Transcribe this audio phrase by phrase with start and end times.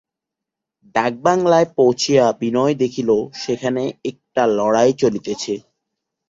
[0.95, 3.09] ডাকবাংলায় পৌঁছিয়া বিনয় দেখিল
[3.35, 5.53] সেখানে একটা লড়াই চলিতেছে।